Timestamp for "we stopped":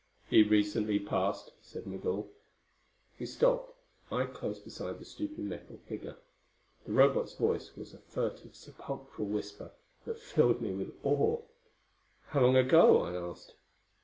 3.19-3.75